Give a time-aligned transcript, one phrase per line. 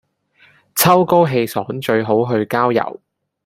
[0.73, 2.99] 秋高氣爽最好去郊遊